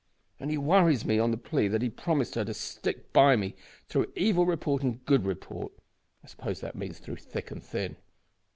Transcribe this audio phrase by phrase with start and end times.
[0.39, 3.53] And he worries me on the plea that he promised her to stick by me
[3.87, 5.71] through evil report and good report.
[6.23, 7.97] I suppose that means through thick and thin.